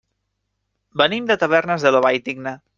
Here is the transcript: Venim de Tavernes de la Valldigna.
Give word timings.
Venim 1.03 1.29
de 1.33 1.39
Tavernes 1.45 1.89
de 1.89 1.95
la 1.97 2.05
Valldigna. 2.09 2.59